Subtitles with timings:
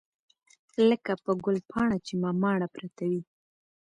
[0.89, 3.21] لکه په ګلپاڼه چې مماڼه پرته وي.